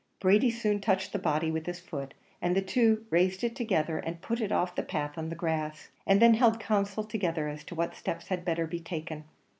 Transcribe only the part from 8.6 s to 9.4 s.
be taken.